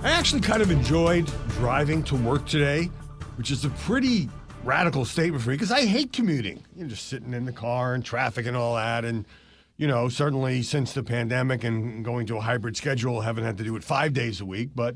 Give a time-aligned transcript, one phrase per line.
[0.00, 2.84] I actually kind of enjoyed driving to work today,
[3.34, 4.28] which is a pretty
[4.62, 6.62] radical statement for me because I hate commuting.
[6.76, 9.04] You're just sitting in the car and traffic and all that.
[9.04, 9.26] And,
[9.76, 13.64] you know, certainly since the pandemic and going to a hybrid schedule, haven't had to
[13.64, 14.94] do it five days a week, but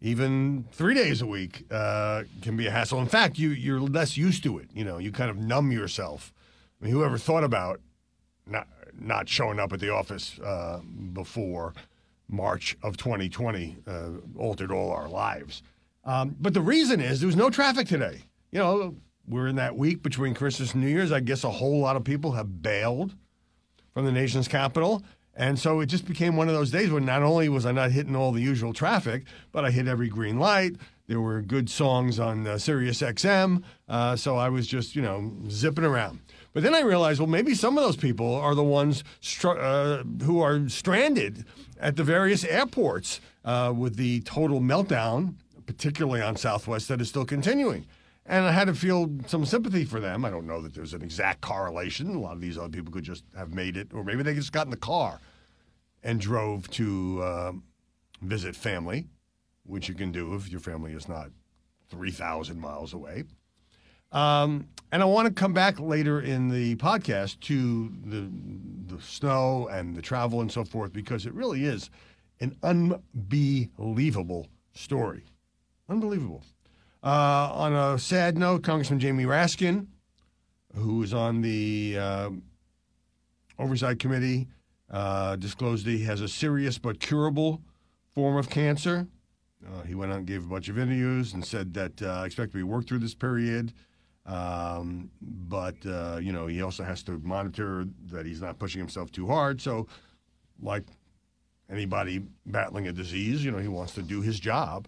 [0.00, 3.00] even three days a week uh, can be a hassle.
[3.00, 4.68] In fact, you, you're less used to it.
[4.74, 6.32] You know, you kind of numb yourself.
[6.80, 7.80] I mean, whoever thought about
[8.48, 8.66] not,
[8.98, 10.80] not showing up at the office uh,
[11.12, 11.72] before
[12.30, 15.62] March of 2020 uh, altered all our lives.
[16.04, 18.22] Um, but the reason is there was no traffic today.
[18.50, 18.94] You know,
[19.28, 21.12] we're in that week between Christmas and New Year's.
[21.12, 23.14] I guess a whole lot of people have bailed
[23.92, 25.02] from the nation's capital.
[25.34, 27.92] And so it just became one of those days when not only was I not
[27.92, 30.76] hitting all the usual traffic, but I hit every green light.
[31.06, 33.62] There were good songs on uh, Sirius XM.
[33.88, 36.20] Uh, so I was just, you know, zipping around.
[36.52, 40.02] But then I realized, well, maybe some of those people are the ones str- uh,
[40.22, 41.44] who are stranded
[41.78, 45.34] at the various airports uh, with the total meltdown,
[45.66, 47.86] particularly on Southwest, that is still continuing.
[48.26, 50.24] And I had to feel some sympathy for them.
[50.24, 52.14] I don't know that there's an exact correlation.
[52.14, 54.52] A lot of these other people could just have made it, or maybe they just
[54.52, 55.20] got in the car
[56.02, 57.52] and drove to uh,
[58.22, 59.06] visit family,
[59.64, 61.30] which you can do if your family is not
[61.90, 63.24] 3,000 miles away.
[64.12, 68.28] Um, and I want to come back later in the podcast to the
[68.94, 71.90] the snow and the travel and so forth because it really is
[72.40, 75.24] an unbelievable story.
[75.88, 76.42] Unbelievable.
[77.02, 79.86] Uh, on a sad note, Congressman Jamie Raskin,
[80.74, 82.30] who is on the uh,
[83.58, 84.48] Oversight Committee,
[84.90, 87.62] uh, disclosed he has a serious but curable
[88.12, 89.06] form of cancer.
[89.66, 92.26] Uh, he went out and gave a bunch of interviews and said that uh, I
[92.26, 93.72] expect to be worked through this period.
[94.30, 99.10] Um, but uh, you know, he also has to monitor that he's not pushing himself
[99.10, 99.60] too hard.
[99.60, 99.88] So,
[100.62, 100.84] like
[101.68, 104.86] anybody battling a disease, you know, he wants to do his job.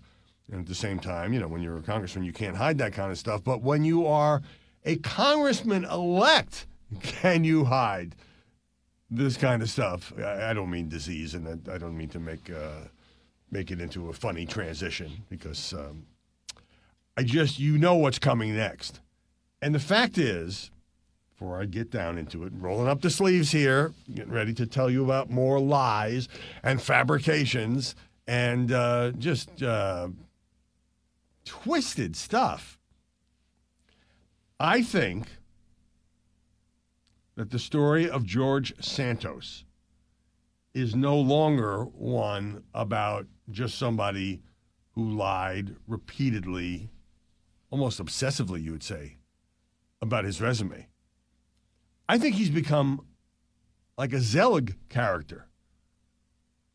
[0.50, 2.92] And at the same time, you know, when you're a congressman, you can't hide that
[2.92, 3.42] kind of stuff.
[3.42, 4.42] But when you are
[4.84, 6.66] a congressman elect,
[7.00, 8.14] can you hide
[9.10, 10.12] this kind of stuff?
[10.19, 12.88] I, don't mean disease, and I don't mean to make uh,
[13.50, 16.06] make it into a funny transition because um,
[17.16, 19.00] I just you know what's coming next.
[19.62, 20.72] And the fact is,
[21.30, 24.90] before I get down into it, rolling up the sleeves here, getting ready to tell
[24.90, 26.28] you about more lies
[26.64, 27.94] and fabrications
[28.26, 30.08] and uh, just uh,
[31.44, 32.76] twisted stuff.
[34.58, 35.28] I think
[37.36, 39.64] that the story of George Santos
[40.74, 44.42] is no longer one about just somebody
[44.92, 46.90] who lied repeatedly,
[47.70, 49.18] almost obsessively, you would say,
[50.02, 50.88] about his resume.
[52.08, 53.06] I think he's become
[53.96, 55.46] like a Zelig character.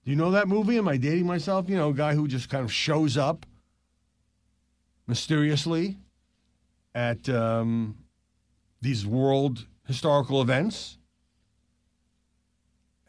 [0.04, 0.78] Do you know that movie?
[0.78, 1.70] Am I dating myself?
[1.70, 3.46] You know, a guy who just kind of shows up
[5.06, 5.98] mysteriously
[6.96, 7.98] at um,
[8.82, 10.98] these world historical events.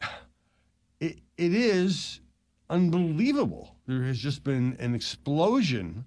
[1.01, 2.19] It, it is
[2.69, 3.77] unbelievable.
[3.87, 6.03] There has just been an explosion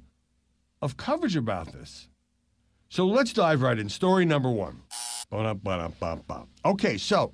[0.83, 2.09] of coverage about this.
[2.93, 3.89] So let's dive right in.
[3.89, 4.83] Story number one.
[6.63, 7.33] Okay, so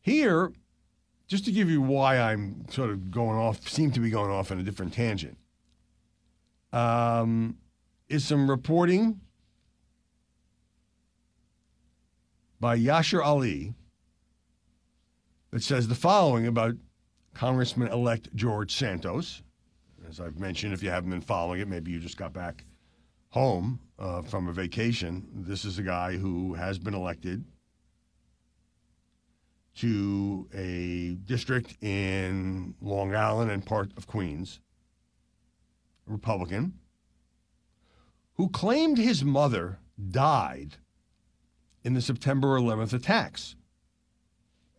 [0.00, 0.52] here,
[1.26, 4.52] just to give you why I'm sort of going off, seem to be going off
[4.52, 5.36] in a different tangent,
[6.72, 7.56] um,
[8.08, 9.18] is some reporting
[12.60, 13.74] by Yashar Ali
[15.50, 16.76] that says the following about
[17.34, 19.42] Congressman elect George Santos.
[20.08, 22.64] As I've mentioned, if you haven't been following it, maybe you just got back
[23.30, 25.26] home uh, from a vacation.
[25.34, 27.44] This is a guy who has been elected
[29.76, 34.60] to a district in Long Island and part of Queens,
[36.06, 36.74] Republican,
[38.34, 39.78] who claimed his mother
[40.10, 40.76] died
[41.84, 43.54] in the September 11th attacks.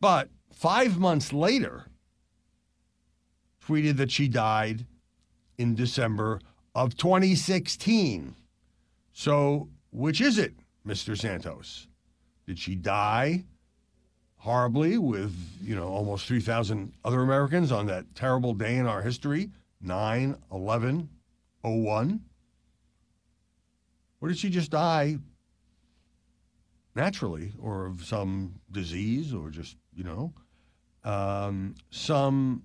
[0.01, 1.85] But five months later,
[3.65, 4.85] tweeted that she died
[5.57, 6.39] in December
[6.73, 8.35] of 2016.
[9.19, 10.53] So, which is it,
[10.87, 11.19] Mr.
[11.19, 11.89] Santos?
[12.47, 13.43] Did she die
[14.37, 19.51] horribly with, you know, almost 3,000 other Americans on that terrible day in our history,
[19.81, 21.09] 9 11
[21.63, 22.21] 01?
[24.21, 25.17] Or did she just die
[26.95, 30.33] naturally or of some disease or just, you know,
[31.03, 32.63] um, some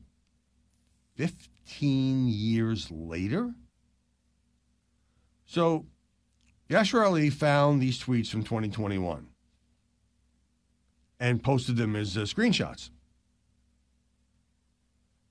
[1.16, 3.52] 15 years later?
[5.46, 5.86] So
[6.74, 9.28] Yashar Ali found these tweets from 2021
[11.20, 12.90] and posted them as uh, screenshots.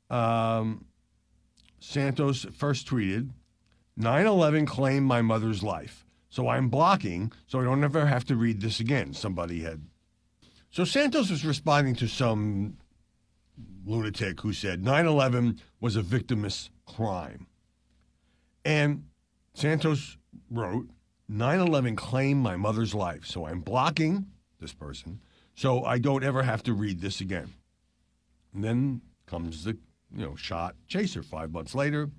[0.10, 0.86] Um,
[1.82, 3.32] Santos first tweeted
[3.98, 6.06] 9 11 claimed my mother's life.
[6.30, 9.14] So I'm blocking so I don't ever have to read this again.
[9.14, 9.82] Somebody had.
[10.72, 12.78] So Santos was responding to some
[13.86, 17.48] lunatic who said 9 11 was a victimless crime.
[18.64, 19.04] And
[19.54, 20.16] Santos
[20.50, 20.88] wrote
[21.30, 23.26] 9 11 claimed my mother's life.
[23.26, 24.28] So I'm blocking
[24.60, 25.20] this person
[25.56, 27.54] so I don't ever have to read this again.
[28.54, 29.78] And then comes the
[30.16, 32.10] you know shot chaser five months later.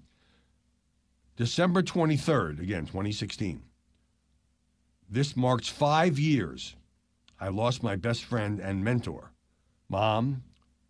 [1.37, 3.61] December 23rd, again, 2016.
[5.11, 6.77] This marks five years.
[7.41, 9.33] I lost my best friend and mentor.
[9.89, 10.45] Mom,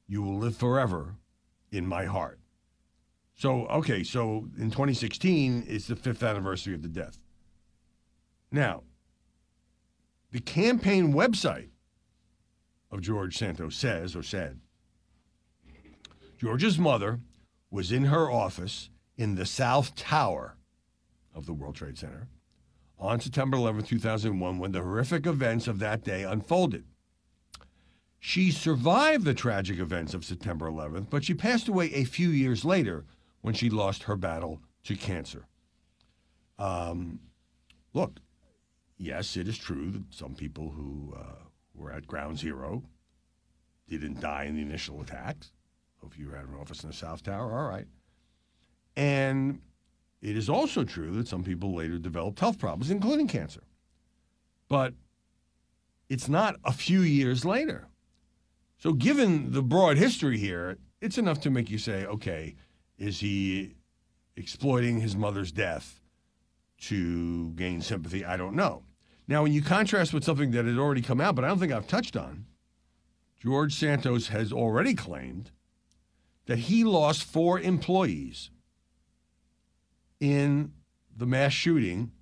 [0.07, 1.15] you will live forever
[1.73, 2.39] in my heart.
[3.37, 7.19] So, okay, so in 2016, it's the fifth anniversary of the death.
[8.55, 8.85] Now,
[10.31, 11.71] the campaign website
[12.89, 14.61] of George Santos says or said
[16.39, 17.19] George's mother
[17.73, 20.57] was in her office in the South Tower
[21.35, 22.29] of the World Trade Center
[22.97, 26.85] on September 11, 2001, when the horrific events of that day unfolded.
[28.21, 32.65] She survived the tragic events of September 11th, but she passed away a few years
[32.65, 33.05] later
[33.41, 35.49] when she lost her battle to cancer.
[36.57, 37.19] Um,
[37.93, 38.21] look,
[38.99, 41.45] yes, it is true that some people who uh,
[41.75, 42.83] were at ground zero
[43.89, 45.53] didn't die in the initial attacks.
[46.07, 47.87] If you had an office in the South Tower, all right.
[48.97, 49.61] And
[50.21, 53.63] it is also true that some people later developed health problems, including cancer.
[54.69, 54.95] But
[56.09, 57.89] it's not a few years later.
[58.79, 62.55] So, given the broad history here, it's enough to make you say, okay,
[62.99, 63.77] is he
[64.37, 66.01] exploiting his mother's death
[66.83, 68.25] to gain sympathy?
[68.25, 68.83] I don't know.
[69.27, 71.73] Now, when you contrast with something that had already come out, but I don't think
[71.73, 72.47] I've touched on,
[73.41, 75.51] George Santos has already claimed
[76.47, 78.51] that he lost four employees
[80.21, 80.73] in
[81.17, 82.13] the mass shooting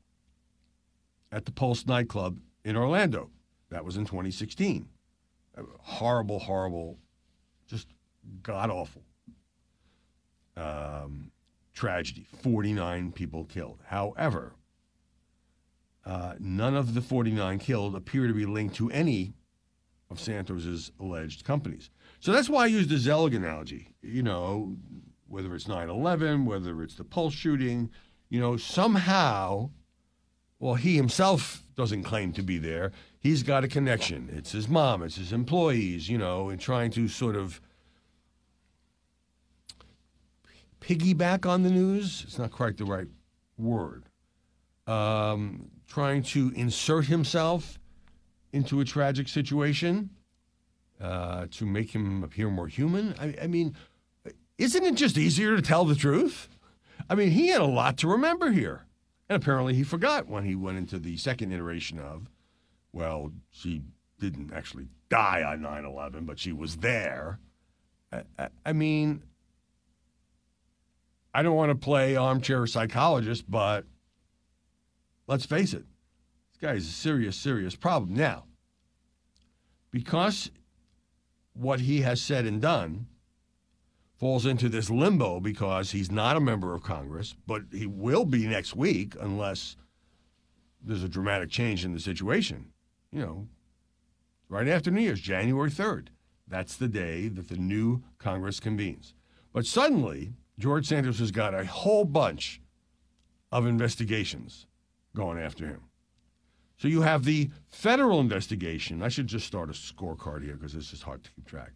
[1.32, 3.30] at the Pulse nightclub in Orlando.
[3.70, 4.88] That was in 2016.
[5.80, 6.98] Horrible, horrible,
[7.66, 7.88] just
[8.42, 9.02] god awful
[10.56, 11.31] um,
[11.72, 12.26] tragedy.
[12.42, 13.80] 49 people killed.
[13.86, 14.54] However,
[16.04, 19.34] uh, none of the 49 killed appear to be linked to any
[20.10, 21.90] of Santos's alleged companies.
[22.20, 23.94] So that's why I use the Zelig analogy.
[24.02, 24.76] You know,
[25.26, 27.90] whether it's 9 11, whether it's the Pulse shooting,
[28.28, 29.70] you know, somehow,
[30.58, 32.92] well, he himself doesn't claim to be there.
[33.18, 34.28] He's got a connection.
[34.32, 37.60] It's his mom, it's his employees, you know, and trying to sort of
[40.82, 42.24] piggyback on the news.
[42.26, 43.08] It's not quite the right
[43.56, 44.04] word.
[44.86, 47.78] Um, trying to insert himself
[48.52, 50.10] into a tragic situation
[51.00, 53.14] uh, to make him appear more human.
[53.18, 53.76] I, I mean,
[54.58, 56.48] isn't it just easier to tell the truth?
[57.08, 58.86] I mean, he had a lot to remember here.
[59.28, 62.28] And apparently he forgot when he went into the second iteration of,
[62.92, 63.82] well, she
[64.18, 67.38] didn't actually die on 9 11, but she was there.
[68.12, 69.22] I, I, I mean,
[71.34, 73.84] I don't want to play armchair psychologist, but
[75.26, 75.84] let's face it,
[76.52, 78.14] this guy is a serious, serious problem.
[78.14, 78.44] Now,
[79.90, 80.50] because
[81.54, 83.06] what he has said and done
[84.16, 88.46] falls into this limbo because he's not a member of Congress, but he will be
[88.46, 89.76] next week unless
[90.80, 92.72] there's a dramatic change in the situation.
[93.10, 93.48] You know,
[94.48, 96.08] right after New Year's, January 3rd.
[96.46, 99.14] That's the day that the new Congress convenes.
[99.52, 102.60] But suddenly, George Santos has got a whole bunch
[103.50, 104.68] of investigations
[105.16, 105.80] going after him.
[106.76, 109.02] So you have the federal investigation.
[109.02, 111.72] I should just start a scorecard here because this is hard to keep track.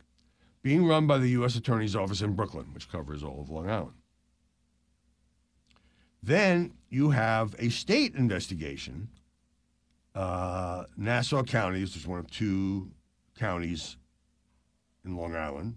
[0.62, 1.57] Being run by the U.S.
[1.57, 3.97] Attorney's Office in Brooklyn, which covers all of Long Island.
[6.23, 9.09] Then you have a state investigation.
[10.14, 12.93] Uh, Nassau County, this is one of two
[13.37, 13.97] counties
[15.05, 15.75] in Long Island,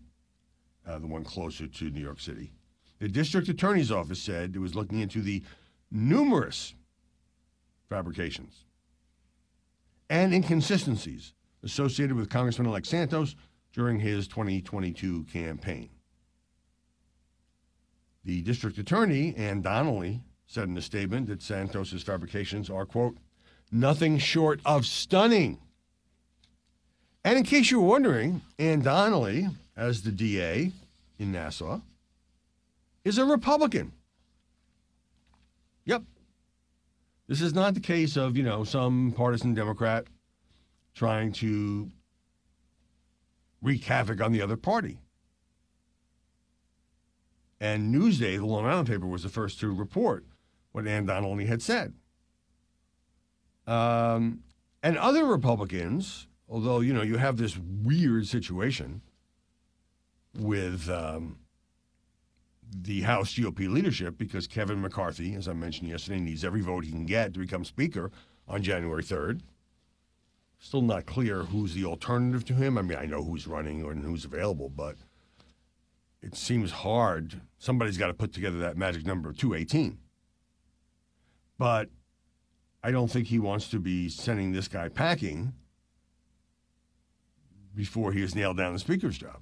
[0.87, 2.53] uh, the one closer to New York City.
[2.99, 5.41] The district attorney's office said it was looking into the
[5.89, 6.73] numerous
[7.89, 8.65] fabrications
[10.09, 13.35] and inconsistencies associated with Congressman elect Santos
[13.73, 15.89] during his 2022 campaign.
[18.25, 23.17] The district attorney, Ann Donnelly, said in a statement that Santos's fabrications are, quote,
[23.71, 25.59] nothing short of stunning.
[27.23, 30.71] And in case you were wondering, Ann Donnelly, as the DA
[31.17, 31.81] in Nassau,
[33.09, 33.91] is a Republican.
[35.85, 36.03] Yep.
[37.27, 40.05] This is not the case of, you know, some partisan Democrat
[40.93, 41.89] trying to
[43.61, 44.99] wreak havoc on the other party.
[47.59, 50.25] And Newsday, the Long Island paper, was the first to report
[50.71, 51.93] what Ann Donnelly had said.
[53.67, 54.43] Um,
[54.81, 59.01] and other Republicans, although, you know, you have this weird situation
[60.33, 61.39] with um,
[62.71, 66.91] the House GOP leadership because Kevin McCarthy, as I mentioned yesterday, needs every vote he
[66.91, 68.11] can get to become Speaker
[68.47, 69.41] on January 3rd.
[70.59, 72.77] Still not clear who's the alternative to him.
[72.77, 74.97] I mean, I know who's running and who's available, but
[76.21, 77.41] it seems hard.
[77.57, 79.97] Somebody's got to put together that magic number of 218.
[81.57, 81.89] But
[82.83, 85.53] I don't think he wants to be sending this guy packing
[87.73, 89.39] before he has nailed down the speaker's job.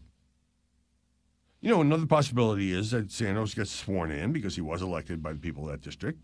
[1.60, 5.34] You know, another possibility is that Santos gets sworn in because he was elected by
[5.34, 6.20] the people of that district,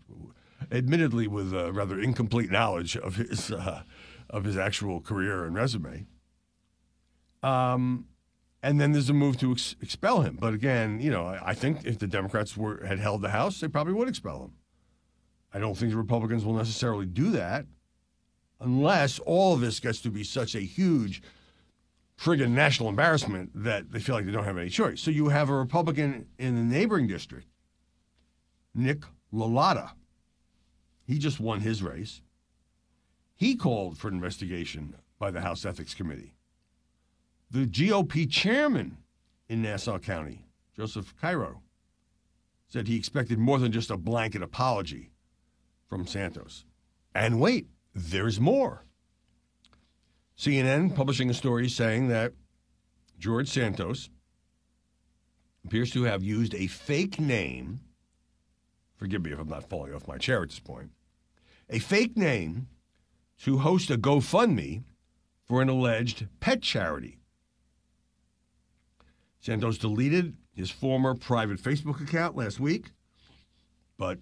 [0.70, 3.82] admittedly with a rather incomplete knowledge of his uh,
[4.30, 6.06] of his actual career and resume.
[7.42, 8.06] Um,
[8.62, 10.38] and then there's a move to ex- expel him.
[10.40, 13.60] But again, you know, I, I think if the Democrats were had held the House,
[13.60, 14.52] they probably would expel him.
[15.52, 17.66] I don't think the Republicans will necessarily do that
[18.60, 21.22] unless all of this gets to be such a huge
[22.18, 25.00] friggin' national embarrassment that they feel like they don't have any choice.
[25.00, 27.48] So you have a Republican in the neighboring district,
[28.74, 29.02] Nick
[29.32, 29.90] LaLota.
[31.06, 32.22] He just won his race.
[33.36, 36.34] He called for an investigation by the House Ethics Committee.
[37.50, 38.98] The GOP chairman
[39.48, 41.62] in Nassau County, Joseph Cairo,
[42.68, 45.10] said he expected more than just a blanket apology
[45.88, 46.64] from Santos.
[47.14, 48.84] And wait, there's more.
[50.38, 52.32] CNN publishing a story saying that
[53.18, 54.10] George Santos
[55.64, 57.80] appears to have used a fake name.
[58.96, 60.90] Forgive me if I'm not falling off my chair at this point.
[61.70, 62.68] A fake name
[63.42, 64.82] to host a GoFundMe
[65.46, 67.18] for an alleged pet charity.
[69.40, 72.92] Santos deleted his former private Facebook account last week,
[73.98, 74.18] but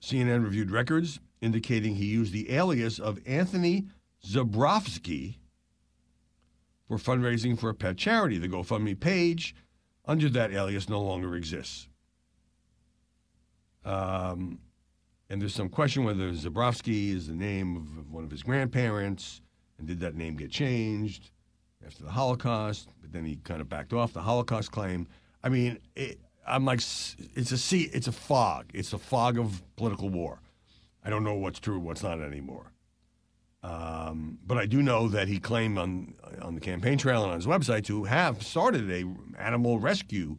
[0.00, 3.86] CNN reviewed records indicating he used the alias of Anthony
[4.24, 5.39] Zebrowski
[6.90, 8.36] for fundraising for a pet charity.
[8.36, 9.54] The GoFundMe page
[10.06, 11.86] under that alias no longer exists.
[13.84, 14.58] Um,
[15.28, 19.40] and there's some question whether Zabrowski is the name of one of his grandparents,
[19.78, 21.30] and did that name get changed
[21.86, 22.88] after the Holocaust?
[23.00, 25.06] But then he kind of backed off the Holocaust claim.
[25.44, 28.66] I mean, it, I'm like, it's a sea, it's a fog.
[28.74, 30.40] It's a fog of political war.
[31.04, 32.72] I don't know what's true, what's not anymore.
[33.62, 37.36] Um, but I do know that he claimed on on the campaign trail and on
[37.36, 39.04] his website to have started a
[39.38, 40.38] animal rescue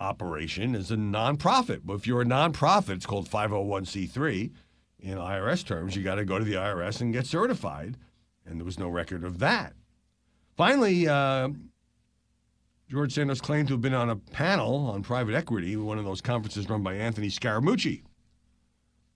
[0.00, 1.80] operation as a nonprofit.
[1.84, 4.52] But if you're a nonprofit, it's called 501c3
[4.98, 5.96] in IRS terms.
[5.96, 7.96] You got to go to the IRS and get certified,
[8.44, 9.72] and there was no record of that.
[10.56, 11.48] Finally, uh,
[12.88, 16.20] George Santos claimed to have been on a panel on private equity, one of those
[16.20, 18.02] conferences run by Anthony Scaramucci.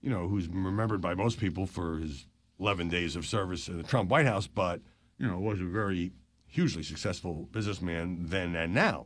[0.01, 2.25] You know, who's remembered by most people for his
[2.59, 4.81] 11 days of service in the Trump White House, but,
[5.17, 6.11] you know, was a very
[6.45, 9.05] hugely successful businessman then and now.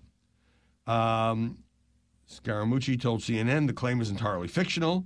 [0.88, 1.63] Um,
[2.29, 5.05] Scaramucci told CNN the claim is entirely fictional.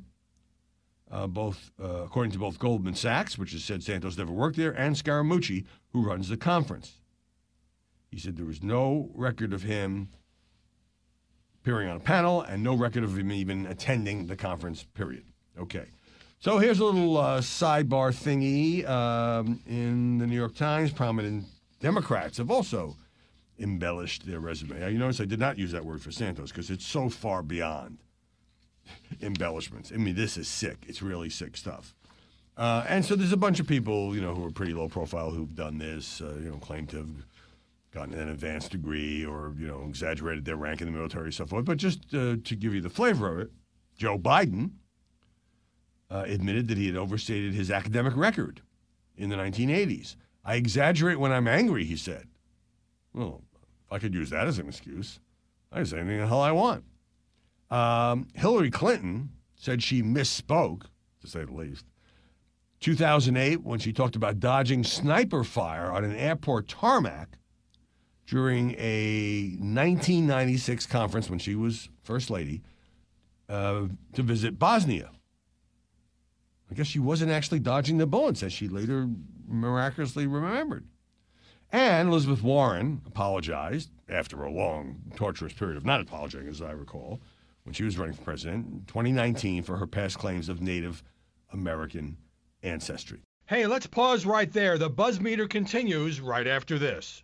[1.10, 4.74] Uh, both, uh, according to both Goldman Sachs, which has said Santos never worked there,
[4.74, 7.01] and Scaramucci, who runs the conference.
[8.12, 10.10] He said there was no record of him
[11.62, 15.24] appearing on a panel and no record of him even attending the conference, period.
[15.58, 15.86] Okay.
[16.39, 20.91] So here's a little uh, sidebar thingy um, in the New York Times.
[20.91, 21.46] Prominent
[21.79, 22.96] Democrats have also
[23.58, 24.91] embellished their resume.
[24.91, 27.98] You notice I did not use that word for Santos because it's so far beyond
[29.22, 29.91] embellishments.
[29.91, 30.77] I mean, this is sick.
[30.88, 31.96] It's really sick stuff.
[32.56, 35.32] Uh, and so there's a bunch of people, you know, who are pretty low profile
[35.32, 37.25] who've done this, uh, you know, claim to have
[37.89, 41.48] gotten an advanced degree or, you know, exaggerated their rank in the military and so
[41.48, 41.65] forth.
[41.65, 43.51] But just uh, to give you the flavor of it,
[43.98, 44.74] Joe Biden
[46.10, 48.62] uh, admitted that he had overstated his academic record
[49.16, 50.16] in the 1980s.
[50.46, 52.28] I exaggerate when I'm angry, he said.
[53.14, 53.42] Well,
[53.92, 55.20] I could use that as an excuse,
[55.72, 56.84] I can say anything the hell I want.
[57.70, 60.84] Um, Hillary Clinton said she misspoke,
[61.22, 61.86] to say the least,
[62.80, 67.38] 2008, when she talked about dodging sniper fire on an airport tarmac
[68.28, 72.62] during a 1996 conference when she was First Lady
[73.50, 75.10] uh, to visit Bosnia.
[76.69, 79.09] I guess she wasn't actually dodging the bullets, as she later
[79.47, 80.86] miraculously remembered.
[81.71, 87.21] And Elizabeth Warren apologized after a long, torturous period of not apologizing, as I recall,
[87.63, 91.03] when she was running for president in 2019 for her past claims of Native
[91.51, 92.17] American
[92.63, 93.19] ancestry.
[93.45, 94.77] Hey, let's pause right there.
[94.77, 97.24] The buzz meter continues right after this.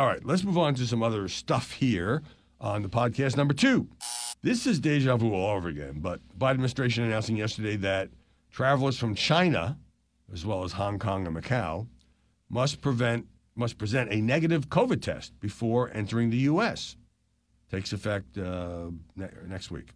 [0.00, 2.22] All right, let's move on to some other stuff here
[2.58, 3.36] on the podcast.
[3.36, 3.86] Number two,
[4.40, 8.08] this is deja vu all over again, but Biden administration announcing yesterday that
[8.50, 9.76] travelers from China,
[10.32, 11.86] as well as Hong Kong and Macau,
[12.48, 13.26] must prevent
[13.56, 16.96] must present a negative COVID test before entering the U.S.
[17.70, 19.90] Takes effect uh, ne- next week.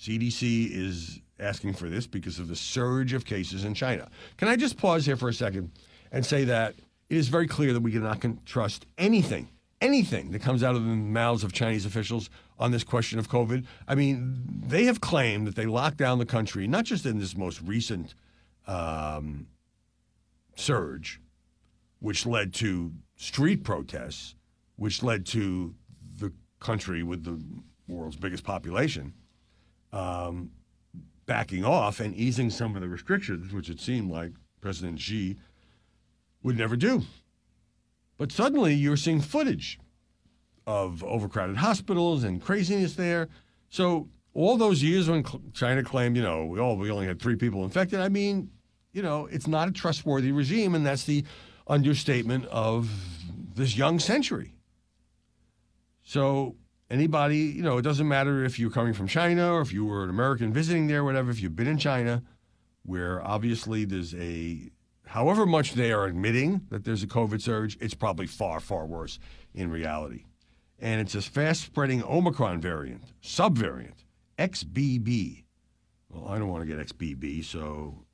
[0.00, 4.08] CDC is asking for this because of the surge of cases in China.
[4.36, 5.72] Can I just pause here for a second
[6.12, 6.76] and say that
[7.08, 9.48] it is very clear that we cannot trust anything,
[9.80, 13.64] anything that comes out of the mouths of Chinese officials on this question of COVID.
[13.86, 17.36] I mean, they have claimed that they locked down the country, not just in this
[17.36, 18.14] most recent
[18.66, 19.46] um,
[20.56, 21.20] surge,
[22.00, 24.34] which led to street protests,
[24.76, 25.74] which led to
[26.18, 27.40] the country with the
[27.88, 29.14] world's biggest population
[29.92, 30.50] um,
[31.26, 35.36] backing off and easing some of the restrictions, which it seemed like President Xi
[36.46, 37.02] would never do.
[38.18, 39.80] But suddenly you're seeing footage
[40.64, 43.28] of overcrowded hospitals and craziness there.
[43.68, 47.34] So all those years when China claimed, you know, we all we only had three
[47.34, 47.98] people infected.
[47.98, 48.50] I mean,
[48.92, 51.24] you know, it's not a trustworthy regime, and that's the
[51.66, 52.88] understatement of
[53.54, 54.54] this young century.
[56.04, 56.54] So
[56.88, 60.04] anybody, you know, it doesn't matter if you're coming from China or if you were
[60.04, 61.28] an American visiting there, whatever.
[61.32, 62.22] If you've been in China,
[62.84, 64.70] where obviously there's a
[65.06, 69.18] however much they are admitting that there's a COVID surge, it's probably far, far worse
[69.54, 70.24] in reality.
[70.78, 74.04] And it's a fast spreading Omicron variant, subvariant,
[74.38, 75.44] XBB.
[76.10, 78.04] Well, I don't want to get XBB, so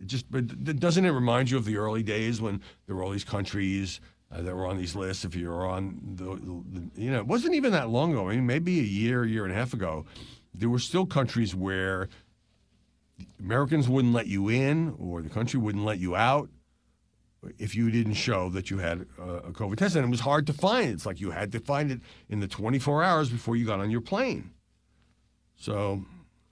[0.00, 3.10] it just, but doesn't it remind you of the early days when there were all
[3.10, 5.24] these countries uh, that were on these lists?
[5.24, 8.28] If you're on the, the, you know, it wasn't even that long ago.
[8.28, 10.06] I mean, maybe a year, year and a half ago,
[10.54, 12.08] there were still countries where
[13.40, 16.50] Americans wouldn't let you in or the country wouldn't let you out
[17.58, 19.96] if you didn't show that you had a COVID test.
[19.96, 20.90] And it was hard to find.
[20.90, 23.90] It's like you had to find it in the 24 hours before you got on
[23.90, 24.50] your plane.
[25.56, 26.04] So,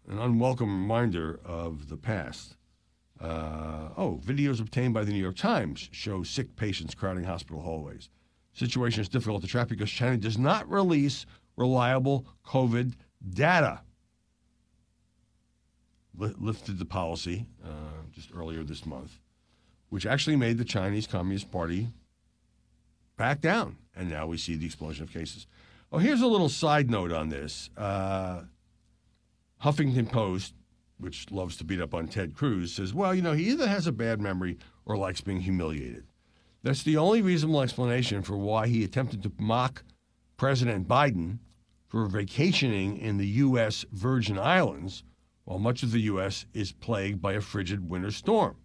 [0.09, 2.57] an unwelcome reminder of the past.
[3.21, 8.11] Uh, oh, videos obtained by the New York Times show sick patients crowding hospital hallways.
[8.53, 11.27] Situation is difficult to track because China does not release
[11.57, 12.93] reliable COVID
[13.31, 13.81] data
[16.19, 19.19] lifted the policy uh, just earlier this month,
[19.89, 21.89] which actually made the Chinese Communist Party
[23.17, 23.77] back down.
[23.95, 25.47] And now we see the explosion of cases.
[25.93, 27.71] Oh, here's a little side note on this.
[27.77, 28.43] Uh,
[29.63, 30.55] Huffington Post,
[30.99, 33.87] which loves to beat up on Ted Cruz, says, well, you know, he either has
[33.87, 36.05] a bad memory or likes being humiliated.
[36.63, 39.85] That's the only reasonable explanation for why he attempted to mock
[40.37, 41.39] President Biden
[41.87, 43.85] for vacationing in the U.S.
[43.93, 45.05] Virgin Islands
[45.47, 46.45] while much of the U.S.
[46.53, 48.57] is plagued by a frigid winter storm.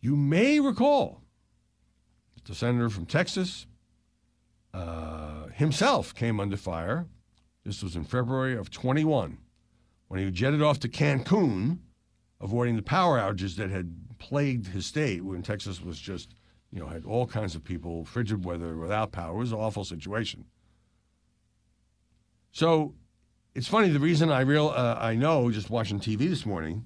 [0.00, 1.20] You may recall
[2.36, 3.66] that the senator from Texas
[4.72, 7.06] uh, himself came under fire.
[7.64, 9.38] This was in February of 21
[10.06, 11.78] when he jetted off to Cancun,
[12.40, 16.36] avoiding the power outages that had plagued his state when Texas was just,
[16.70, 19.34] you know, had all kinds of people, frigid weather, without power.
[19.34, 20.44] It was an awful situation.
[22.52, 22.94] So
[23.56, 23.88] it's funny.
[23.88, 26.84] The reason I real uh, I know just watching TV this morning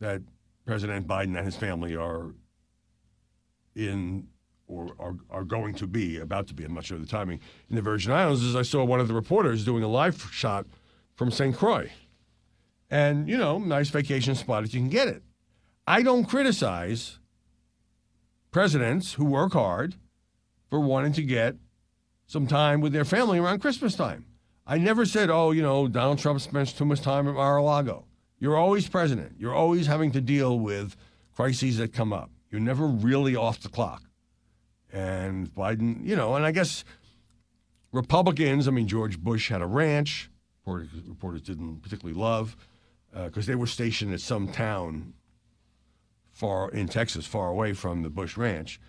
[0.00, 0.20] that
[0.66, 2.34] President Biden and his family are
[3.76, 4.26] in
[4.66, 6.64] or are, are going to be about to be.
[6.64, 8.42] I'm not sure the timing in the Virgin Islands.
[8.42, 10.66] Is I saw one of the reporters doing a live shot
[11.14, 11.56] from St.
[11.56, 11.92] Croix,
[12.90, 15.22] and you know, nice vacation spot if you can get it.
[15.86, 17.20] I don't criticize
[18.50, 19.94] presidents who work hard
[20.68, 21.54] for wanting to get
[22.26, 24.24] some time with their family around Christmas time.
[24.70, 28.04] I never said, oh, you know, Donald Trump spends too much time at Mar-a-Lago.
[28.38, 29.32] You're always president.
[29.36, 30.94] You're always having to deal with
[31.34, 32.30] crises that come up.
[32.52, 34.04] You're never really off the clock.
[34.92, 36.84] And Biden, you know, and I guess
[37.90, 40.30] Republicans, I mean, George Bush had a ranch,
[40.60, 42.56] reporters, reporters didn't particularly love,
[43.12, 45.14] because uh, they were stationed at some town
[46.30, 48.80] far in Texas, far away from the Bush ranch.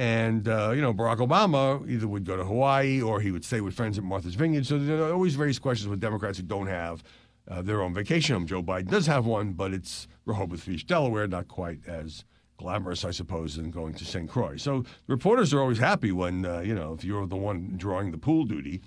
[0.00, 3.60] And, uh, you know, Barack Obama either would go to Hawaii or he would stay
[3.60, 4.64] with friends at Martha's Vineyard.
[4.64, 7.04] So there are always raise questions with Democrats who don't have
[7.46, 8.46] uh, their own vacation home.
[8.46, 12.24] Joe Biden does have one, but it's Rehoboth Beach, Delaware, not quite as
[12.56, 14.26] glamorous, I suppose, than going to St.
[14.26, 14.56] Croix.
[14.56, 18.16] So reporters are always happy when, uh, you know, if you're the one drawing the
[18.16, 18.80] pool duty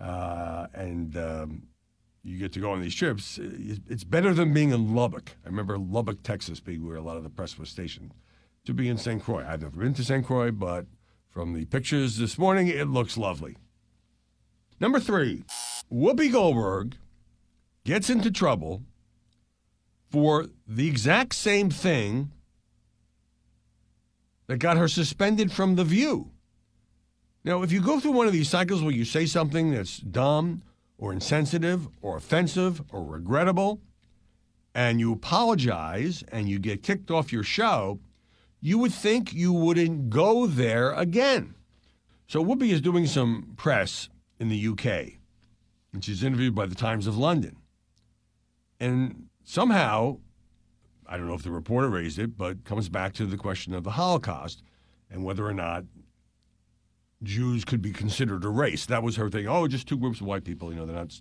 [0.00, 1.68] uh, and um,
[2.24, 5.36] you get to go on these trips, it's better than being in Lubbock.
[5.44, 8.10] I remember Lubbock, Texas being where a lot of the press was stationed,
[8.66, 9.22] to be in St.
[9.22, 9.44] Croix.
[9.46, 10.26] I've never been to St.
[10.26, 10.86] Croix, but
[11.28, 13.56] from the pictures this morning, it looks lovely.
[14.80, 15.44] Number three,
[15.90, 16.96] Whoopi Goldberg
[17.84, 18.82] gets into trouble
[20.10, 22.32] for the exact same thing
[24.48, 26.30] that got her suspended from The View.
[27.44, 30.62] Now, if you go through one of these cycles where you say something that's dumb
[30.98, 33.80] or insensitive or offensive or regrettable,
[34.74, 38.00] and you apologize and you get kicked off your show,
[38.66, 41.54] you would think you wouldn't go there again.
[42.26, 44.08] So Whoopi is doing some press
[44.40, 45.12] in the UK,
[45.92, 47.56] and she's interviewed by the Times of London.
[48.80, 50.18] And somehow
[51.08, 53.84] I don't know if the reporter raised it, but comes back to the question of
[53.84, 54.62] the Holocaust
[55.10, 55.84] and whether or not
[57.22, 58.86] Jews could be considered a race.
[58.86, 59.46] That was her thing.
[59.46, 60.72] Oh, just two groups of white people.
[60.72, 61.20] You know, they're not.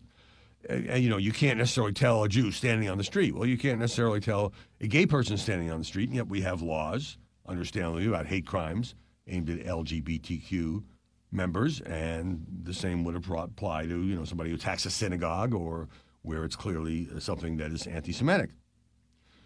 [0.68, 3.36] And, you know, you can't necessarily tell a Jew standing on the street.
[3.36, 6.10] Well, you can't necessarily tell a gay person standing on the street.
[6.10, 8.96] And yet we have laws, understandably, about hate crimes
[9.28, 10.84] aimed at LGBTQ
[11.32, 15.90] members, and the same would apply to you know somebody who attacks a synagogue or
[16.22, 18.50] where it's clearly something that is anti-Semitic.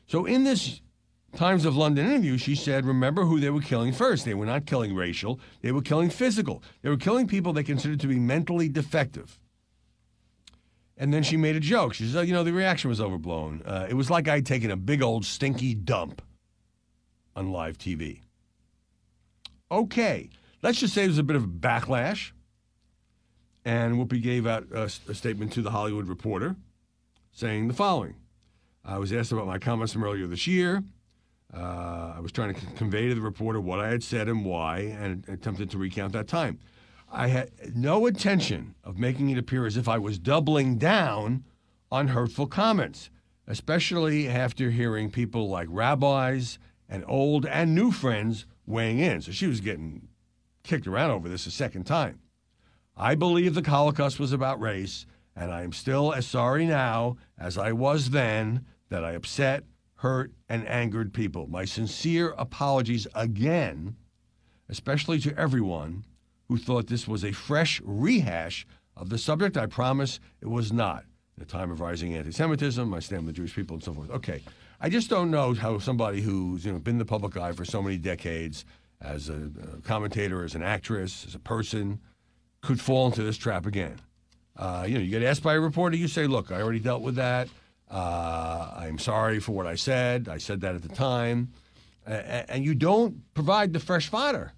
[0.08, 0.82] So in this
[1.36, 4.26] Times of London interview, she said, remember who they were killing first.
[4.26, 6.64] They were not killing racial, they were killing physical.
[6.82, 9.40] They were killing people they considered to be mentally defective.
[10.98, 11.94] And then she made a joke.
[11.94, 13.62] She said, oh, you know, the reaction was overblown.
[13.64, 16.22] Uh, it was like I'd taken a big old stinky dump
[17.40, 18.20] on live TV.
[19.72, 20.30] Okay,
[20.62, 22.32] let's just say there's a bit of backlash.
[23.64, 26.56] And Whoopi gave out a, a statement to the Hollywood Reporter
[27.32, 28.16] saying the following
[28.84, 30.84] I was asked about my comments from earlier this year.
[31.54, 34.80] Uh, I was trying to convey to the reporter what I had said and why,
[34.80, 36.60] and attempted to recount that time.
[37.12, 41.44] I had no intention of making it appear as if I was doubling down
[41.92, 43.10] on hurtful comments,
[43.48, 49.22] especially after hearing people like rabbis and old and new friends weighing in.
[49.22, 50.08] So she was getting
[50.64, 52.20] kicked around over this a second time.
[52.98, 57.58] I believe the Holocaust was about race, and I am still as sorry now as
[57.58, 59.64] I was then that I upset,
[59.96, 61.48] hurt, and angered people.
[61.48, 63.96] My sincere apologies again,
[64.68, 66.06] especially to everyone
[66.50, 68.66] who thought this was a fresh rehash
[68.98, 69.56] of the subject.
[69.56, 71.06] I promise it was not.
[71.42, 74.10] A time of rising anti Semitism, I stand with the Jewish people and so forth.
[74.10, 74.42] Okay.
[74.82, 77.82] I just don't know how somebody who's you know, been the public eye for so
[77.82, 78.66] many decades,
[79.02, 82.00] as a, a commentator, as an actress, as a person,
[82.62, 84.00] could fall into this trap again.
[84.56, 87.02] Uh, you know, you get asked by a reporter, you say, "Look, I already dealt
[87.02, 87.48] with that.
[87.90, 90.28] Uh, I'm sorry for what I said.
[90.28, 91.54] I said that at the time,"
[92.06, 92.12] uh,
[92.50, 94.54] and you don't provide the fresh fodder.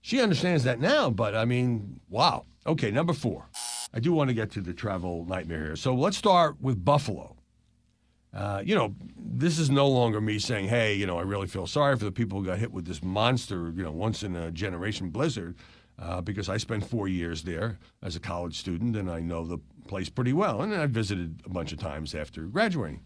[0.00, 2.44] She understands that now, but I mean, wow.
[2.66, 3.48] Okay, number four.
[3.92, 5.76] I do want to get to the travel nightmare here.
[5.76, 7.33] So let's start with Buffalo.
[8.34, 11.66] Uh, you know, this is no longer me saying, "Hey, you know, I really feel
[11.66, 14.50] sorry for the people who got hit with this monster, you know, once in a
[14.50, 15.56] generation blizzard."
[15.98, 19.58] uh, because I spent four years there as a college student and I know the
[19.86, 20.62] place pretty well.
[20.62, 23.02] And I visited a bunch of times after graduating.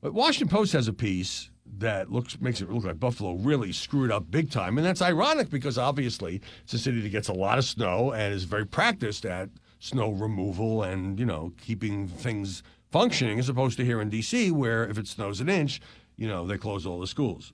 [0.00, 4.10] But Washington Post has a piece that looks makes it look like Buffalo really screwed
[4.10, 7.56] up big time, and that's ironic because obviously it's a city that gets a lot
[7.56, 12.62] of snow and is very practiced at snow removal and you know keeping things
[12.94, 14.52] functioning, as opposed to here in D.C.
[14.52, 15.80] where if it snows an inch,
[16.16, 17.52] you know they close all the schools.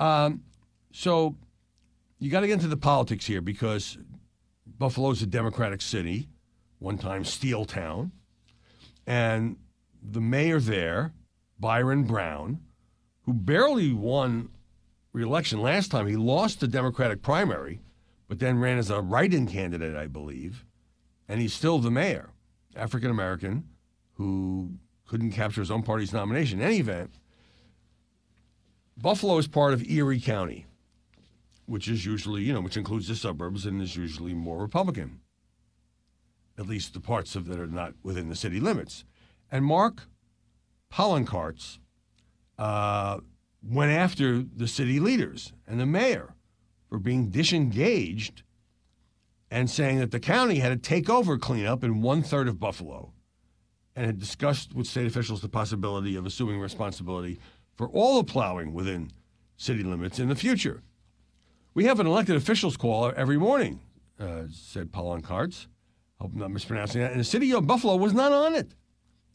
[0.00, 0.42] Um,
[0.90, 1.36] so
[2.18, 3.98] you got to get into the politics here because
[4.66, 6.28] Buffalo's a Democratic city,
[6.80, 8.10] one time steel town,
[9.06, 9.58] and
[10.02, 11.12] the mayor there,
[11.60, 12.62] Byron Brown,
[13.26, 14.48] who barely won
[15.12, 17.78] re-election last time, he lost the Democratic primary,
[18.26, 20.64] but then ran as a write-in candidate, I believe,
[21.28, 22.30] and he's still the mayor,
[22.74, 23.68] African American,
[24.22, 24.70] who
[25.06, 26.60] couldn't capture his own party's nomination.
[26.60, 27.10] In any event,
[28.96, 30.66] Buffalo is part of Erie County
[31.66, 35.20] which is usually, you know, which includes the suburbs and is usually more Republican,
[36.58, 39.04] at least the parts of that are not within the city limits.
[39.50, 40.02] And Mark
[40.92, 41.78] Poloncarz
[42.58, 43.20] uh,
[43.62, 46.34] went after the city leaders and the mayor
[46.88, 48.42] for being disengaged
[49.50, 53.12] and saying that the county had to take over cleanup in one third of Buffalo
[53.94, 57.38] and had discussed with state officials the possibility of assuming responsibility
[57.74, 59.10] for all the plowing within
[59.56, 60.82] city limits in the future.
[61.74, 63.80] We have an elected officials call every morning,
[64.18, 65.66] uh, said Poloncarz.
[66.20, 67.12] Hope I'm not mispronouncing that.
[67.12, 68.74] And the city of Buffalo was not on it.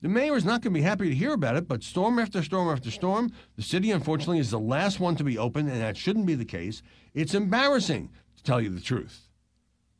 [0.02, 2.44] The mayor is not going to be happy to hear about it, but storm after
[2.44, 5.98] storm after storm, the city, unfortunately, is the last one to be open, and that
[5.98, 6.84] shouldn't be the case.
[7.16, 9.28] It's embarrassing, to tell you the truth.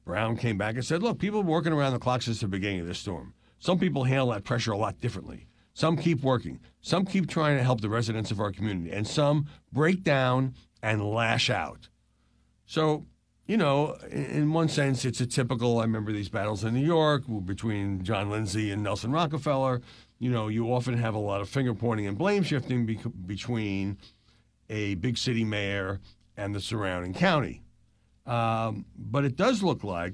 [0.06, 2.88] Brown came back and said, Look, people working around the clock since the beginning of
[2.88, 3.34] this storm.
[3.60, 5.48] Some people handle that pressure a lot differently.
[5.74, 6.60] Some keep working.
[6.82, 11.04] Some keep trying to help the residents of our community, and some break down and
[11.04, 11.90] lash out.
[12.66, 13.06] So,
[13.46, 15.80] you know, in one sense, it's a typical.
[15.80, 19.82] I remember these battles in New York between John Lindsay and Nelson Rockefeller.
[20.20, 23.98] You know, you often have a lot of finger pointing and blame shifting be- between
[24.70, 26.00] a big city mayor
[26.36, 27.62] and the surrounding county.
[28.26, 30.14] Um, but it does look like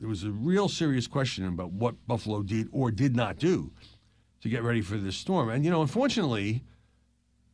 [0.00, 3.72] there was a real serious question about what Buffalo did or did not do
[4.40, 5.48] to get ready for this storm.
[5.48, 6.62] And, you know, unfortunately,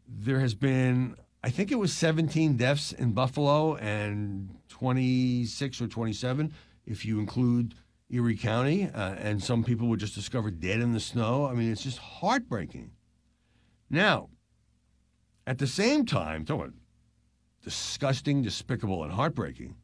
[0.06, 6.52] there has been, I think it was 17 deaths in Buffalo and 26 or 27
[6.84, 7.74] if you include
[8.10, 8.90] Erie County.
[8.94, 11.46] Uh, and some people were just discovered dead in the snow.
[11.46, 12.90] I mean, it's just heartbreaking.
[13.88, 14.28] Now,
[15.46, 16.44] at the same time,
[17.62, 19.76] disgusting, despicable, and heartbreaking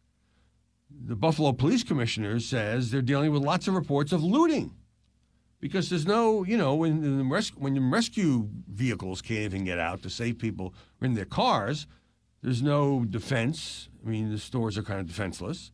[0.91, 4.75] the Buffalo Police Commissioner says they're dealing with lots of reports of looting
[5.61, 10.03] because there's no, you know, when the res- when rescue vehicles can't even get out
[10.03, 11.87] to save people in their cars,
[12.43, 13.89] there's no defense.
[14.05, 15.71] I mean, the stores are kind of defenseless,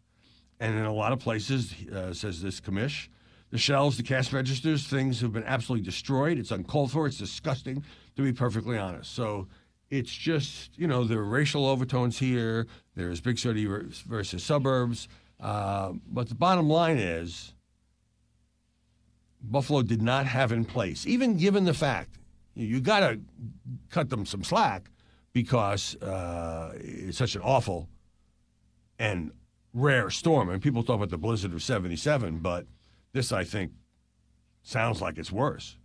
[0.58, 3.08] and in a lot of places, uh, says this commish,
[3.50, 6.38] the shelves, the cash registers, things have been absolutely destroyed.
[6.38, 7.06] It's uncalled for.
[7.06, 7.84] It's disgusting,
[8.16, 9.14] to be perfectly honest.
[9.14, 9.46] So
[9.90, 12.66] it's just, you know, there are racial overtones here.
[12.94, 15.08] There's big city versus suburbs.
[15.38, 17.54] Uh, but the bottom line is
[19.42, 22.18] Buffalo did not have in place, even given the fact
[22.54, 23.20] you got to
[23.90, 24.90] cut them some slack
[25.32, 27.88] because uh, it's such an awful
[28.98, 29.30] and
[29.74, 30.48] rare storm.
[30.48, 32.66] And people talk about the blizzard of 77, but
[33.12, 33.72] this, I think,
[34.62, 35.76] sounds like it's worse.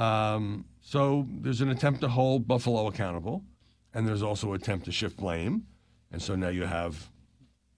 [0.00, 3.44] Um, so there's an attempt to hold Buffalo accountable,
[3.92, 5.66] and there's also an attempt to shift blame.
[6.10, 7.10] And so now you have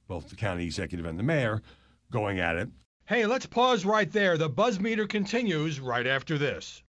[0.07, 1.63] both the county executive and the mayor
[2.13, 2.69] going at it.
[3.07, 4.39] Hey, let's pause right there.
[4.39, 6.85] The buzz meter continues right after this.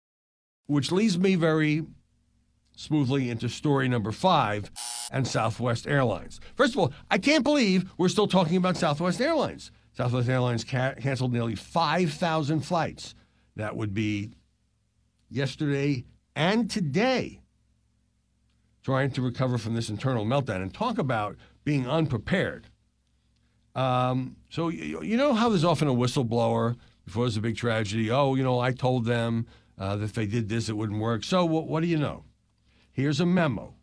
[0.66, 1.87] Which leads me very
[2.77, 4.71] smoothly into story number five
[5.11, 6.40] and Southwest Airlines.
[6.57, 9.73] First of all, I can't believe we're still talking about Southwest Airlines.
[9.95, 13.14] Southwest Airlines ca- canceled nearly 5,000 flights.
[13.57, 14.33] That would be
[15.33, 16.05] yesterday
[16.37, 17.40] and today
[18.83, 22.66] trying to recover from this internal meltdown and talk about being unprepared.
[23.75, 28.11] Um, so, you, you, know how there's often a whistleblower before there's a big tragedy?
[28.11, 29.47] Oh, you know, I told them
[29.79, 31.25] uh, that if they did this, it wouldn't work.
[31.25, 32.25] So, what, what do you know?
[32.92, 33.75] Here's a memo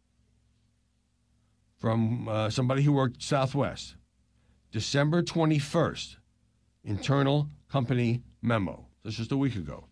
[1.77, 3.95] from uh, somebody who worked Southwest.
[4.71, 6.17] December 21st,
[6.83, 8.85] internal company memo.
[9.03, 9.88] That's just a week ago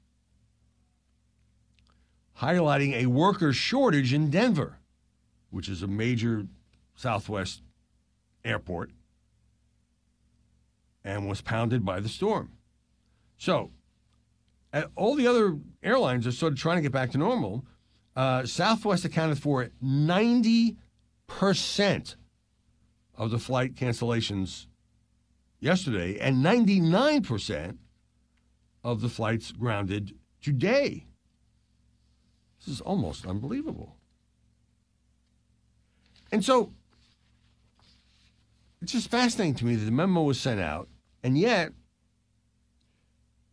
[2.41, 4.77] highlighting a worker shortage in Denver,
[5.49, 6.47] which is a major
[6.95, 7.61] Southwest
[8.45, 8.91] airport,
[11.03, 12.51] and was pounded by the storm.
[13.37, 13.71] So,
[14.95, 17.65] all the other airlines are sort of trying to get back to normal.
[18.15, 20.75] Uh, Southwest accounted for 90%
[23.15, 24.67] of the flight cancellations
[25.59, 27.77] yesterday and 99%
[28.83, 31.05] of the flights grounded today.
[32.67, 33.95] This is almost unbelievable.
[36.33, 36.73] And so
[38.81, 40.89] it's just fascinating to me that the memo was sent out,
[41.23, 41.71] and yet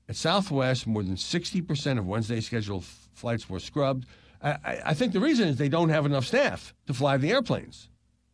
[0.08, 4.06] at Southwest, more than 60% of Wednesday scheduled flights were scrubbed.
[4.42, 7.88] I, I think the reason is they don't have enough staff to fly the airplanes.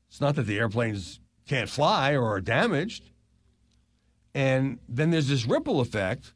[0.09, 3.11] It's not that the airplanes can't fly or are damaged.
[4.35, 6.33] And then there's this ripple effect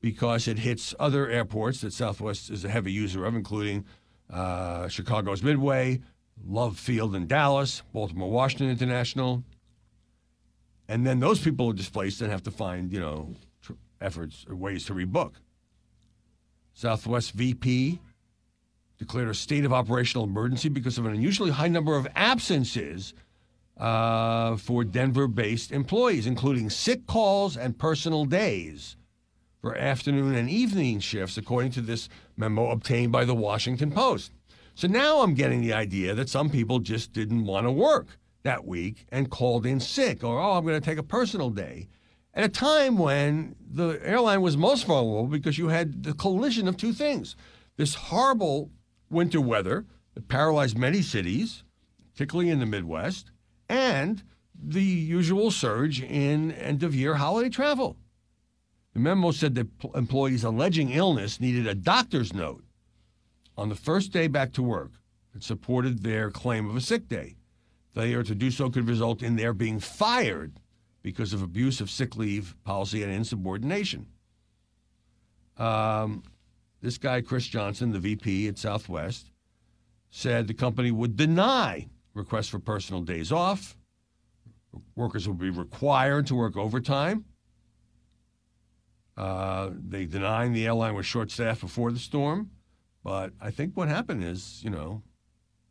[0.00, 3.84] because it hits other airports that Southwest is a heavy user of, including
[4.30, 6.00] uh, Chicago's Midway,
[6.46, 9.42] Love Field in Dallas, Baltimore Washington International.
[10.88, 14.54] And then those people are displaced and have to find, you know, tr- efforts or
[14.54, 15.32] ways to rebook.
[16.72, 17.98] Southwest VP
[18.98, 23.14] declared a state of operational emergency because of an unusually high number of absences
[23.76, 28.96] uh, for Denver based employees, including sick calls and personal days
[29.60, 34.32] for afternoon and evening shifts, according to this memo obtained by the Washington Post.
[34.74, 38.64] So now I'm getting the idea that some people just didn't want to work that
[38.64, 41.88] week and called in sick, or, oh, I'm going to take a personal day
[42.34, 46.76] at a time when the airline was most vulnerable because you had the collision of
[46.76, 47.34] two things
[47.76, 48.70] this horrible
[49.10, 51.62] winter weather that paralyzed many cities,
[52.12, 53.30] particularly in the Midwest,
[53.68, 54.22] and
[54.60, 57.96] the usual surge in end of year holiday travel.
[58.98, 62.64] The memo said that employees alleging illness needed a doctor's note
[63.56, 64.90] on the first day back to work
[65.32, 67.36] that supported their claim of a sick day.
[67.94, 70.58] Failure to do so could result in their being fired
[71.00, 74.08] because of abuse of sick leave policy and insubordination.
[75.56, 76.24] Um,
[76.82, 79.30] this guy, Chris Johnson, the VP at Southwest,
[80.10, 83.76] said the company would deny requests for personal days off.
[84.96, 87.26] Workers would be required to work overtime.
[89.18, 92.50] Uh, they denying the airline was short staffed before the storm.
[93.02, 95.02] But I think what happened is, you know,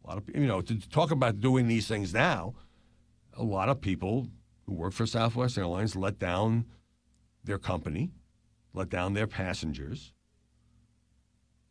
[0.04, 2.56] a lot of you know to talk about doing these things now,
[3.34, 4.28] a lot of people
[4.66, 6.66] who work for Southwest Airlines let down
[7.42, 8.12] their company,
[8.74, 10.12] let down their passengers,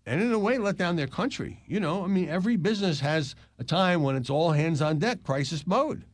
[0.06, 1.62] and in a way let down their country.
[1.66, 5.22] You know, I mean, every business has a time when it's all hands on deck,
[5.24, 6.06] crisis mode.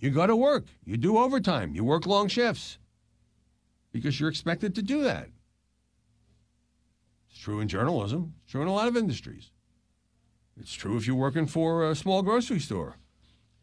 [0.00, 2.78] You go to work, you do overtime, you work long shifts
[3.96, 5.28] because you're expected to do that.
[7.30, 9.50] It's true in journalism, it's true in a lot of industries.
[10.58, 12.96] It's true if you're working for a small grocery store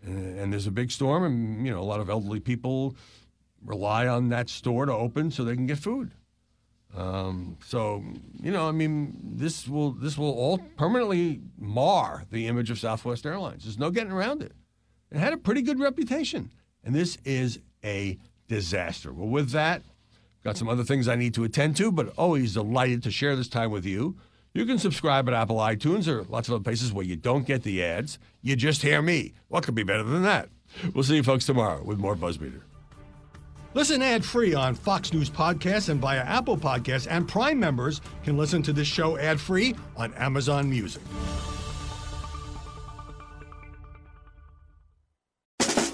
[0.05, 2.95] and, there's a big storm, and you know a lot of elderly people
[3.65, 6.11] rely on that store to open so they can get food.
[6.95, 8.03] Um, so
[8.41, 13.25] you know, I mean, this will this will all permanently mar the image of Southwest
[13.25, 13.63] Airlines.
[13.63, 14.53] There's no getting around it.
[15.11, 16.51] It had a pretty good reputation,
[16.83, 18.17] and this is a
[18.47, 19.13] disaster.
[19.13, 19.83] Well, with that,
[20.43, 23.47] got some other things I need to attend to, but always delighted to share this
[23.47, 24.17] time with you.
[24.53, 27.63] You can subscribe at Apple iTunes or lots of other places where you don't get
[27.63, 28.19] the ads.
[28.41, 29.33] You just hear me.
[29.47, 30.49] What could be better than that?
[30.93, 32.61] We'll see you folks tomorrow with more Buzzmeter.
[33.73, 38.37] Listen ad free on Fox News Podcasts and via Apple Podcasts, and Prime members can
[38.37, 41.01] listen to this show ad free on Amazon Music.